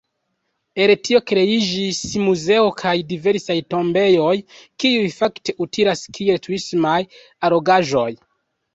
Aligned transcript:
El 0.85 0.93
tio 1.07 1.19
kreiĝis 1.31 1.99
muzeo 2.29 2.73
kaj 2.81 2.95
diversaj 3.13 3.59
tombejoj, 3.75 4.33
kiuj 4.83 5.07
fakte 5.21 5.59
utilas 5.69 6.05
kiel 6.19 6.45
turismaj 6.49 6.99
allogaĵoj. 7.49 8.13